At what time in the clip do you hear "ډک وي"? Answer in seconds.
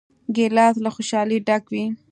1.47-1.85